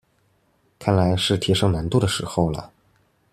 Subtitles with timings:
[0.79, 2.71] 看來是提升難度的時候了